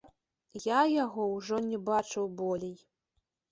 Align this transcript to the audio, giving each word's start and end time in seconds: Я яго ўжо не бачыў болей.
Я 0.67 0.79
яго 1.03 1.27
ўжо 1.35 1.61
не 1.69 1.79
бачыў 1.91 2.25
болей. 2.43 2.77